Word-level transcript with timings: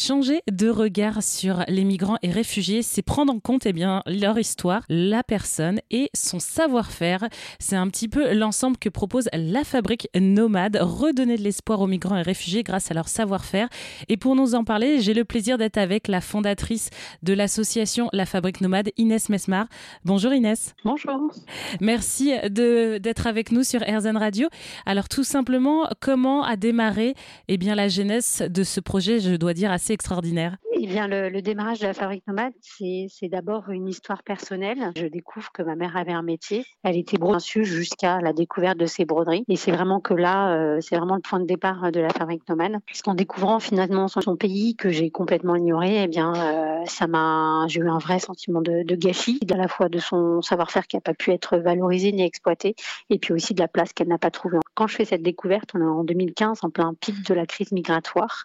Changer 0.00 0.42
de 0.48 0.68
regard 0.70 1.24
sur 1.24 1.64
les 1.66 1.82
migrants 1.82 2.18
et 2.22 2.30
réfugiés, 2.30 2.82
c'est 2.82 3.02
prendre 3.02 3.32
en 3.32 3.40
compte 3.40 3.66
eh 3.66 3.72
bien, 3.72 4.04
leur 4.06 4.38
histoire, 4.38 4.84
la 4.88 5.24
personne 5.24 5.80
et 5.90 6.08
son 6.14 6.38
savoir-faire. 6.38 7.28
C'est 7.58 7.74
un 7.74 7.88
petit 7.88 8.06
peu 8.06 8.32
l'ensemble 8.32 8.76
que 8.76 8.88
propose 8.88 9.28
la 9.32 9.64
fabrique 9.64 10.08
nomade, 10.14 10.78
redonner 10.80 11.36
de 11.36 11.42
l'espoir 11.42 11.80
aux 11.80 11.88
migrants 11.88 12.16
et 12.16 12.22
réfugiés 12.22 12.62
grâce 12.62 12.92
à 12.92 12.94
leur 12.94 13.08
savoir-faire. 13.08 13.68
Et 14.08 14.16
pour 14.16 14.36
nous 14.36 14.54
en 14.54 14.62
parler, 14.62 15.00
j'ai 15.00 15.14
le 15.14 15.24
plaisir 15.24 15.58
d'être 15.58 15.78
avec 15.78 16.06
la 16.06 16.20
fondatrice 16.20 16.90
de 17.24 17.32
l'association 17.32 18.08
La 18.12 18.24
Fabrique 18.24 18.60
Nomade, 18.60 18.90
Inès 18.98 19.28
Mesmar. 19.28 19.66
Bonjour 20.04 20.32
Inès. 20.32 20.76
Bonjour. 20.84 21.32
Merci 21.80 22.34
d'être 22.48 23.26
avec 23.26 23.50
nous 23.50 23.64
sur 23.64 23.80
RZN 23.80 24.16
Radio. 24.16 24.48
Alors 24.86 25.08
tout 25.08 25.24
simplement, 25.24 25.88
comment 25.98 26.44
a 26.44 26.54
démarré 26.54 27.16
eh 27.48 27.56
bien, 27.56 27.74
la 27.74 27.88
jeunesse 27.88 28.44
de 28.48 28.62
ce 28.62 28.78
projet, 28.78 29.18
je 29.18 29.34
dois 29.34 29.54
dire, 29.54 29.72
assez 29.72 29.87
extraordinaire 29.92 30.56
eh 30.80 30.86
bien, 30.86 31.08
le, 31.08 31.42
démarrage 31.42 31.80
de 31.80 31.86
la 31.86 31.94
fabrique 31.94 32.26
nomade, 32.28 32.52
c'est 32.62 33.28
d'abord 33.28 33.68
une 33.70 33.88
histoire 33.88 34.22
personnelle. 34.22 34.92
Je 34.96 35.06
découvre 35.06 35.50
que 35.52 35.62
ma 35.62 35.74
mère 35.74 35.96
avait 35.96 36.12
un 36.12 36.22
métier. 36.22 36.64
Elle 36.84 36.96
était 36.96 37.18
brodeuse 37.18 37.64
jusqu'à 37.64 38.20
la 38.20 38.32
découverte 38.32 38.78
de 38.78 38.86
ses 38.86 39.04
broderies. 39.04 39.44
Et 39.48 39.56
c'est 39.56 39.72
vraiment 39.72 40.00
que 40.00 40.14
là, 40.14 40.52
euh, 40.52 40.78
c'est 40.80 40.96
vraiment 40.96 41.16
le 41.16 41.20
point 41.20 41.40
de 41.40 41.46
départ 41.46 41.90
de 41.90 42.00
la 42.00 42.10
fabrique 42.10 42.48
nomade. 42.48 42.76
Puisqu'en 42.86 43.14
découvrant 43.14 43.58
finalement 43.58 44.06
son, 44.08 44.36
pays 44.36 44.76
que 44.76 44.90
j'ai 44.90 45.10
complètement 45.10 45.56
ignoré, 45.56 46.04
eh 46.04 46.06
bien, 46.06 46.32
euh, 46.34 46.84
ça 46.86 47.08
m'a, 47.08 47.64
j'ai 47.66 47.80
eu 47.80 47.88
un 47.88 47.98
vrai 47.98 48.20
sentiment 48.20 48.60
de, 48.60 48.84
de 48.84 48.94
gâchis, 48.94 49.40
à 49.52 49.56
la 49.56 49.66
fois 49.66 49.88
de 49.88 49.98
son 49.98 50.42
savoir-faire 50.42 50.86
qui 50.86 50.96
n'a 50.96 51.00
pas 51.00 51.14
pu 51.14 51.32
être 51.32 51.58
valorisé 51.58 52.12
ni 52.12 52.22
exploité, 52.22 52.76
et 53.10 53.18
puis 53.18 53.32
aussi 53.32 53.52
de 53.54 53.60
la 53.60 53.68
place 53.68 53.92
qu'elle 53.92 54.08
n'a 54.08 54.18
pas 54.18 54.30
trouvée. 54.30 54.58
Quand 54.74 54.86
je 54.86 54.94
fais 54.94 55.04
cette 55.04 55.22
découverte, 55.22 55.70
on 55.74 55.80
est 55.80 55.84
en 55.84 56.04
2015, 56.04 56.60
en 56.62 56.70
plein 56.70 56.94
pic 56.94 57.26
de 57.26 57.34
la 57.34 57.46
crise 57.46 57.72
migratoire, 57.72 58.44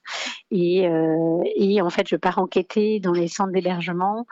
et, 0.50 0.88
euh, 0.88 1.33
et 1.56 1.82
en 1.82 1.90
fait, 1.90 2.08
je 2.08 2.16
pars 2.16 2.40
enquêter 2.40 3.00
dans 3.00 3.12
les 3.12 3.28
centres 3.28 3.52
d'hébergement, 3.52 4.26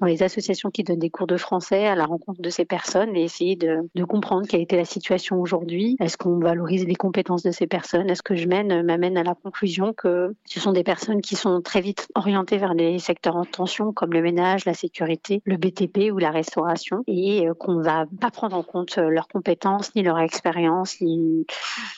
dans 0.00 0.06
les 0.06 0.22
associations 0.22 0.70
qui 0.70 0.82
donnent 0.82 0.98
des 0.98 1.10
cours 1.10 1.26
de 1.26 1.36
français 1.36 1.86
à 1.86 1.94
la 1.94 2.04
rencontre 2.04 2.40
de 2.40 2.50
ces 2.50 2.64
personnes 2.64 3.16
et 3.16 3.22
essayer 3.22 3.56
de, 3.56 3.88
comprendre 4.04 4.46
quelle 4.46 4.60
était 4.60 4.76
la 4.76 4.84
situation 4.84 5.40
aujourd'hui. 5.40 5.96
Est-ce 5.98 6.16
qu'on 6.16 6.38
valorise 6.38 6.86
les 6.86 6.94
compétences 6.94 7.42
de 7.42 7.50
ces 7.50 7.66
personnes? 7.66 8.08
Est-ce 8.08 8.22
que 8.22 8.36
je 8.36 8.46
mène 8.46 8.82
m'amène 8.82 9.18
à 9.18 9.24
la 9.24 9.34
conclusion 9.34 9.92
que 9.92 10.34
ce 10.44 10.60
sont 10.60 10.72
des 10.72 10.84
personnes 10.84 11.20
qui 11.20 11.34
sont 11.34 11.60
très 11.60 11.80
vite 11.80 12.06
orientées 12.14 12.56
vers 12.56 12.74
des 12.74 12.98
secteurs 13.00 13.36
en 13.36 13.44
tension 13.44 13.92
comme 13.92 14.12
le 14.12 14.22
ménage, 14.22 14.64
la 14.64 14.74
sécurité, 14.74 15.42
le 15.44 15.56
BTP 15.56 16.12
ou 16.12 16.18
la 16.18 16.30
restauration 16.30 17.02
et 17.08 17.48
euh, 17.48 17.54
qu'on 17.54 17.80
va 17.80 18.04
pas 18.20 18.30
prendre 18.30 18.56
en 18.56 18.62
compte 18.62 18.96
leurs 18.96 19.28
compétences 19.28 19.94
ni 19.94 20.02
leur 20.02 20.18
expérience 20.20 21.00
ni 21.00 21.46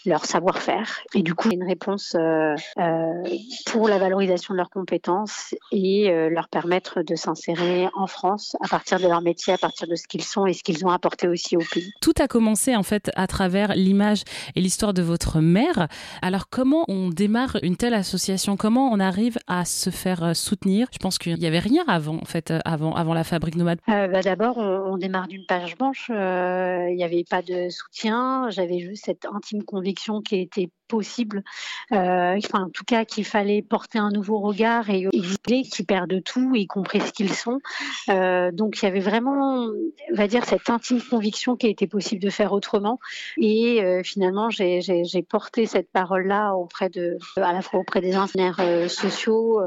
leur 0.07 0.25
savoir-faire. 0.25 1.01
Et 1.15 1.23
du 1.23 1.35
coup, 1.35 1.51
une 1.51 1.65
réponse 1.65 2.17
euh, 2.19 2.55
euh, 2.79 3.23
pour 3.67 3.89
la 3.89 3.99
valorisation 3.99 4.38
de 4.39 4.55
leurs 4.55 4.71
compétences 4.71 5.55
et 5.73 6.11
euh, 6.11 6.31
leur 6.31 6.49
permettre 6.49 7.03
de 7.03 7.15
s'insérer 7.15 7.89
en 7.95 8.07
France 8.07 8.57
à 8.61 8.69
partir 8.69 8.99
de 8.99 9.07
leur 9.07 9.21
métier, 9.21 9.53
à 9.53 9.59
partir 9.59 9.89
de 9.89 9.95
ce 9.95 10.07
qu'ils 10.07 10.25
sont 10.25 10.47
et 10.47 10.53
ce 10.53 10.63
qu'ils 10.63 10.85
ont 10.87 10.91
apporté 10.91 11.29
aussi 11.29 11.57
au 11.57 11.63
pays. 11.73 11.93
Tout 12.01 12.15
a 12.21 12.29
commencé 12.29 12.77
en 12.77 12.83
fait 12.83 13.11
à 13.17 13.27
travers 13.27 13.75
l'image 13.75 14.23
et 14.57 14.61
l'histoire 14.61 14.95
de 14.95 15.03
votre 15.03 15.41
mère. 15.41 15.89
Alors 16.23 16.49
comment 16.49 16.85
on 16.89 17.09
démarre 17.11 17.59
une 17.63 17.77
telle 17.77 17.95
association? 17.95 18.57
Comment 18.57 18.91
on 18.91 19.01
arrive 19.01 19.39
à 19.47 19.65
se 19.65 19.91
faire 19.91 20.23
euh, 20.23 20.35
soutenir? 20.35 20.89
Je 20.93 20.99
pense 20.99 21.19
qu'il 21.19 21.39
n'y 21.39 21.47
avait 21.47 21.59
rien 21.59 21.85
avant 21.87 22.17
en 22.17 22.25
fait, 22.25 22.51
euh, 22.51 22.59
avant, 22.65 22.95
avant 22.95 23.15
la 23.15 23.25
fabrique 23.25 23.57
nomade. 23.57 23.81
Euh, 23.89 24.09
bah 24.09 24.23
D'abord, 24.23 24.59
on, 24.59 24.93
on, 24.93 24.97
démarre 24.99 25.29
d'une 25.29 25.47
page 25.47 25.77
blanche. 25.77 26.07
Il 26.11 26.95
n'y 26.97 27.05
avait 27.05 27.25
pas 27.29 27.43
de 27.43 27.69
soutien. 27.71 28.51
J'avais 28.51 28.81
juste 28.81 29.07
cette 29.07 29.27
intime 29.27 29.63
conviction 29.65 30.21
qui 30.21 30.37
était 30.37 30.71
possible, 30.89 31.45
euh, 31.93 32.37
enfin 32.37 32.65
en 32.65 32.71
tout 32.71 32.85
cas 32.85 33.05
qu'il 33.05 33.25
fallait 33.25 33.63
porter 33.63 33.99
un 33.99 34.11
nouveau 34.11 34.28
regard 34.37 34.91
et 34.91 35.09
qu'ils 35.13 35.87
perdent 35.87 36.23
tout, 36.23 36.55
y 36.55 36.67
compris 36.67 37.01
ce 37.01 37.13
qu'ils 37.13 37.33
sont. 37.33 37.61
Euh, 38.09 38.51
donc 38.53 38.79
il 38.81 38.85
y 38.85 38.89
avait 38.89 39.01
vraiment, 39.01 39.65
on 39.65 40.15
va 40.15 40.27
dire, 40.27 40.45
cette 40.45 40.71
intime 40.71 41.01
conviction 41.03 41.57
qu'il 41.57 41.71
était 41.71 41.87
possible 41.87 42.23
de 42.23 42.31
faire 42.31 42.53
autrement. 42.53 42.99
Et 43.39 43.83
euh, 43.83 44.03
finalement, 44.03 44.51
j'ai 44.51 45.27
porté 45.29 45.67
cette 45.67 45.91
parole-là 45.91 46.55
auprès 46.55 46.89
de, 46.89 47.19
à 47.37 47.53
la 47.53 47.63
fois 47.63 47.81
auprès 47.81 48.01
des 48.01 48.15
ingénieurs 48.15 48.61
euh, 48.61 48.89
sociaux, 48.89 49.61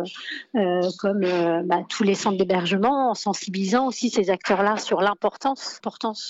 comme 0.99 1.21
bah, 1.65 1.79
tous 1.89 2.03
les 2.03 2.15
centres 2.15 2.37
d'hébergement, 2.37 3.11
en 3.11 3.15
sensibilisant 3.15 3.87
aussi 3.87 4.09
ces 4.09 4.29
acteurs-là 4.29 4.77
sur 4.77 5.01
l'importance, 5.01 5.79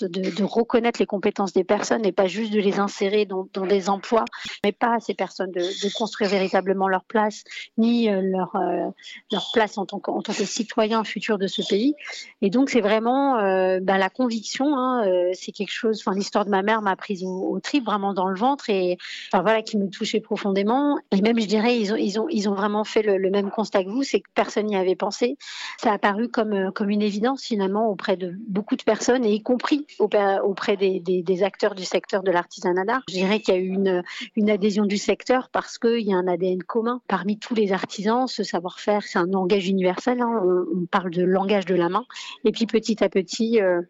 de, 0.04 0.44
reconnaître 0.44 1.00
les 1.00 1.06
compétences 1.06 1.54
des 1.54 1.64
personnes 1.64 2.06
et 2.06 2.12
pas 2.12 2.28
juste 2.28 2.52
de 2.52 2.60
les 2.60 2.80
insérer 2.80 3.26
dans, 3.26 3.46
des 3.66 3.90
emplois, 3.90 4.26
mais 4.64 4.72
pas 4.72 4.96
à 4.96 5.00
ces 5.00 5.14
personnes 5.14 5.52
de, 5.52 5.60
de 5.60 5.94
construire 5.94 6.30
véritablement 6.30 6.88
leur 6.88 7.04
place, 7.04 7.44
ni 7.78 8.10
leur, 8.30 8.56
euh, 8.56 8.90
leur 9.32 9.50
place 9.54 9.78
en 9.78 9.86
tant, 9.86 10.00
que, 10.00 10.12
en 10.12 10.22
tant 10.22 10.34
que 10.34 10.46
citoyen 10.46 11.04
futur 11.04 11.38
de 11.38 11.48
ce 11.48 11.62
pays. 11.68 11.96
Et 12.42 12.50
donc, 12.50 12.70
c'est 12.70 12.82
vraiment 12.82 13.38
euh, 13.40 13.80
bah, 13.82 13.98
la 13.98 14.10
conviction, 14.10 14.76
hein, 14.78 15.06
euh, 15.08 15.30
c'est 15.34 15.52
quelque 15.52 15.72
chose, 15.72 16.02
enfin, 16.06 16.16
l'histoire 16.16 16.46
de 16.46 16.50
ma 16.50 16.62
mère 16.62 16.82
m'a 16.82 16.96
prise 16.96 17.24
au, 17.24 17.50
au 17.52 17.60
trip, 17.60 17.86
vraiment 17.86 18.14
dans 18.14 18.28
le 18.28 18.36
ventre, 18.38 18.70
et 18.70 18.98
enfin, 19.32 19.42
voilà, 19.42 19.62
qui 19.62 19.78
me 19.78 19.90
touchait 19.90 20.20
profondément. 20.20 20.98
Et 21.12 21.22
même, 21.22 21.40
je 21.40 21.46
dirais, 21.46 21.80
ils 21.80 21.94
ont, 21.94 21.98
ils 21.98 22.20
ont, 22.20 22.28
ils 22.30 22.50
ont 22.50 22.54
vraiment 22.54 22.84
fait 22.84 23.02
le, 23.02 23.18
le 23.18 23.30
même 23.30 23.50
constat 23.50 23.84
que 23.84 23.90
vous, 23.90 24.04
c'est 24.04 24.20
que 24.20 24.30
personne 24.34 24.66
n'y 24.66 24.76
avait 24.76 24.96
pensé. 24.96 25.38
Ça 25.82 25.92
a 25.92 25.98
paru 25.98 26.30
comme, 26.30 26.72
comme 26.74 26.90
une 26.90 27.02
évidence, 27.02 27.44
finalement, 27.44 27.90
auprès 27.90 28.18
de 28.18 28.34
beaucoup 28.48 28.76
de 28.76 28.84
personnes, 28.84 29.26
et 29.26 29.34
y 29.34 29.42
compris 29.42 29.86
auprès 30.00 30.78
des, 30.78 31.00
des, 31.00 31.22
des 31.22 31.44
acteurs 31.44 31.76
du 31.76 31.84
secteur 31.84 32.24
de 32.24 32.32
l'artisanat 32.32 32.86
d'art. 32.86 33.02
Je 33.08 33.14
dirais 33.14 33.40
qu'il 33.40 33.54
y 33.54 33.58
a 33.58 33.60
eu 33.60 33.70
une, 33.70 34.04
une 34.36 34.50
adhésion 34.50 34.86
du 34.86 34.98
secteur 34.98 35.50
parce 35.52 35.78
qu'il 35.78 36.02
y 36.02 36.14
a 36.14 36.18
un 36.18 36.28
ADN 36.28 36.64
commun 36.64 37.02
parmi 37.08 37.38
tous 37.38 37.56
les 37.56 37.74
artisans. 37.74 38.11
Ce 38.28 38.44
savoir-faire, 38.44 39.04
c'est 39.04 39.20
un 39.20 39.28
langage 39.28 39.68
universel. 39.68 40.22
Hein. 40.22 40.42
On, 40.76 40.86
parle 40.86 41.12
de 41.12 41.24
langage 41.24 41.66
de 41.66 41.76
la 41.76 41.90
main. 41.90 42.06
Et 42.44 42.52
puis 42.52 42.66
petit 42.66 43.04
à 43.04 43.10
petit, 43.10 43.62
euh, 43.62 43.82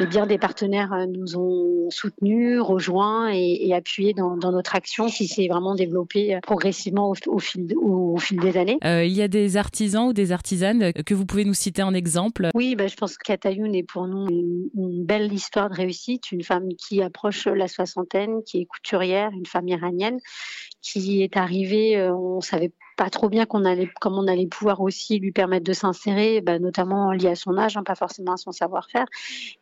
eh 0.00 0.06
bien, 0.06 0.26
des 0.26 0.38
partenaires 0.38 0.92
euh, 0.92 1.06
nous 1.06 1.36
ont 1.36 1.90
soutenus, 1.90 2.60
rejoints 2.60 3.32
et, 3.32 3.68
et 3.68 3.74
appuyés 3.74 4.14
dans, 4.14 4.36
dans, 4.36 4.52
notre 4.52 4.74
action 4.74 5.06
qui 5.06 5.26
s'est 5.26 5.48
vraiment 5.48 5.74
développée 5.74 6.34
euh, 6.34 6.40
progressivement 6.40 7.10
au, 7.10 7.14
au, 7.26 7.38
fil, 7.38 7.72
au, 7.76 8.14
au, 8.14 8.18
fil 8.18 8.38
des 8.40 8.56
années. 8.56 8.78
Euh, 8.84 9.04
il 9.04 9.12
y 9.12 9.22
a 9.22 9.28
des 9.28 9.56
artisans 9.56 10.08
ou 10.08 10.12
des 10.12 10.32
artisanes 10.32 10.92
que 10.92 11.14
vous 11.14 11.26
pouvez 11.26 11.44
nous 11.44 11.54
citer 11.54 11.82
en 11.82 11.94
exemple? 11.94 12.48
Oui, 12.54 12.76
bah, 12.76 12.86
je 12.86 12.96
pense 12.96 13.16
que 13.16 13.24
Katayoun 13.24 13.74
est 13.74 13.82
pour 13.82 14.06
nous 14.06 14.28
une, 14.28 14.70
une 14.74 15.04
belle 15.04 15.32
histoire 15.32 15.70
de 15.70 15.74
réussite, 15.74 16.32
une 16.32 16.42
femme 16.42 16.68
qui 16.78 17.02
approche 17.02 17.46
la 17.46 17.68
soixantaine, 17.68 18.42
qui 18.44 18.62
est 18.62 18.66
couturière, 18.66 19.30
une 19.32 19.46
femme 19.46 19.68
iranienne 19.68 20.18
qui 20.82 21.22
est 21.22 21.36
arrivée, 21.36 22.10
on 22.10 22.40
savait 22.40 22.72
pas 23.00 23.08
trop 23.08 23.30
bien 23.30 23.46
qu'on 23.46 23.64
allait, 23.64 23.88
comment 23.98 24.18
on 24.18 24.26
allait 24.26 24.46
pouvoir 24.46 24.82
aussi 24.82 25.18
lui 25.20 25.32
permettre 25.32 25.64
de 25.64 25.72
s'insérer, 25.72 26.42
bah, 26.42 26.58
notamment 26.58 27.12
lié 27.12 27.28
à 27.28 27.34
son 27.34 27.56
âge, 27.56 27.78
hein, 27.78 27.82
pas 27.82 27.94
forcément 27.94 28.34
à 28.34 28.36
son 28.36 28.52
savoir-faire. 28.52 29.06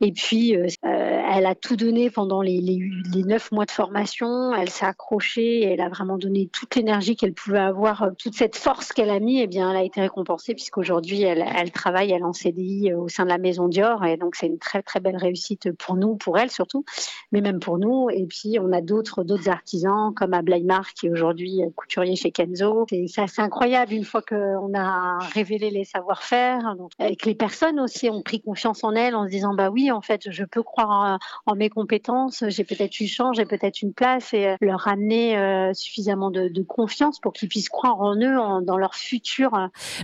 Et 0.00 0.10
puis, 0.10 0.56
euh, 0.56 0.66
elle 0.82 1.47
a 1.47 1.54
tout 1.54 1.77
donné 1.77 2.10
pendant 2.10 2.43
les, 2.43 2.60
les, 2.60 3.22
neuf 3.22 3.53
mois 3.53 3.65
de 3.65 3.71
formation. 3.71 4.53
Elle 4.56 4.71
s'est 4.71 4.87
accrochée, 4.87 5.62
elle 5.62 5.81
a 5.81 5.88
vraiment 5.88 6.19
donné 6.19 6.48
toute 6.48 6.75
l'énergie 6.75 7.15
qu'elle 7.15 7.32
pouvait 7.32 7.60
avoir, 7.60 8.03
euh, 8.03 8.10
toute 8.19 8.34
cette 8.34 8.56
force 8.56 8.93
qu'elle 8.93 9.10
a 9.10 9.21
mis. 9.21 9.38
Et 9.38 9.43
eh 9.43 9.47
bien, 9.47 9.71
elle 9.71 9.77
a 9.77 9.84
été 9.84 10.00
récompensée 10.00 10.54
puisqu'aujourd'hui, 10.54 11.22
elle, 11.22 11.47
elle 11.56 11.71
travaille, 11.71 12.10
elle 12.10 12.25
en 12.25 12.32
CDI 12.32 12.93
au 12.94 13.06
sein 13.06 13.22
de 13.22 13.28
la 13.28 13.38
maison 13.38 13.69
Dior. 13.69 14.04
Et 14.04 14.16
donc, 14.16 14.34
c'est 14.34 14.48
une 14.48 14.59
très 14.59 14.82
très 14.82 14.98
belle 14.98 15.16
réussite 15.16 15.71
pour 15.78 15.94
nous, 15.94 16.16
pour 16.16 16.38
elle 16.38 16.50
surtout, 16.50 16.84
mais 17.31 17.41
même 17.41 17.60
pour 17.60 17.78
nous. 17.78 18.10
Et 18.10 18.27
puis, 18.27 18.59
on 18.60 18.72
a 18.72 18.81
d'autres 18.81 19.22
d'autres 19.22 19.48
artisans 19.48 20.12
comme 20.12 20.34
Ablaïmar 20.34 20.93
qui 20.93 21.06
est 21.06 21.10
aujourd'hui 21.10 21.60
couturier 21.77 22.16
chez 22.16 22.32
Kenzo. 22.32 22.84
C'est 22.91 23.06
ça 23.06 23.28
c'est 23.28 23.43
incroyable 23.43 23.93
une 23.93 24.05
fois 24.05 24.22
qu'on 24.22 24.72
a 24.75 25.19
révélé 25.33 25.71
les 25.71 25.84
savoir-faire 25.84 26.75
et 27.00 27.16
que 27.16 27.27
les 27.27 27.34
personnes 27.34 27.81
aussi 27.81 28.11
ont 28.11 28.22
pris 28.22 28.41
confiance 28.41 28.84
en 28.84 28.93
elles 28.93 29.15
en 29.15 29.25
se 29.25 29.31
disant 29.31 29.55
bah 29.55 29.71
oui 29.71 29.91
en 29.91 30.00
fait 30.00 30.31
je 30.31 30.44
peux 30.44 30.62
croire 30.62 31.19
en, 31.47 31.53
en 31.53 31.55
mes 31.55 31.71
compétences 31.71 32.44
j'ai 32.49 32.65
peut-être 32.65 33.00
une 33.00 33.09
chance 33.09 33.37
j'ai 33.37 33.47
peut-être 33.47 33.83
une 33.83 33.93
place 33.93 34.33
et 34.34 34.56
leur 34.61 34.89
amener 34.89 35.39
euh, 35.39 35.72
suffisamment 35.75 36.31
de, 36.31 36.49
de, 36.49 36.62
confiance 36.62 37.21
pour 37.21 37.33
qu'ils 37.33 37.49
puissent 37.49 37.69
croire 37.69 38.00
en 38.00 38.16
eux 38.16 38.39
en, 38.39 38.61
dans 38.62 38.77
leur 38.77 38.94
futur. 38.94 39.50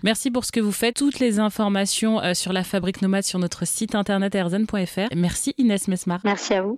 Merci 0.03 0.31
pour 0.31 0.45
ce 0.45 0.53
que 0.53 0.61
vous 0.61 0.73
faites. 0.73 0.97
Toutes 0.97 1.19
les 1.19 1.39
informations 1.39 2.21
euh, 2.21 2.35
sur 2.35 2.53
la 2.53 2.65
fabrique 2.65 3.03
nomade 3.03 3.25
sur 3.25 3.39
notre 3.39 3.67
site 3.67 3.95
internet 3.95 4.35
erzen.fr 4.35 5.15
merci 5.15 5.55
Inès 5.59 5.89
Mesmar. 5.89 6.21
Merci 6.25 6.55
à 6.55 6.63
vous 6.63 6.73